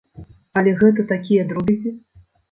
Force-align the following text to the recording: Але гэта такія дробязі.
Але 0.61 0.71
гэта 0.79 1.05
такія 1.11 1.43
дробязі. 1.51 1.93